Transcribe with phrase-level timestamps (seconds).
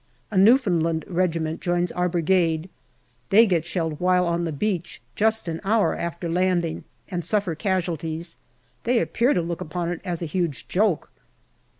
[0.31, 2.71] A Newfoundland regiment joins our Brigade.
[3.29, 8.35] They get shelled while on the beach, just an hour after landing, and suffer casualties.
[8.83, 11.11] They appear to look upon it as a huge joke.